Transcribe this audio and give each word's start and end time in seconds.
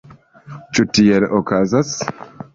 Ĉu 0.77 0.85
tiel 0.99 1.27
okazas? 1.41 1.95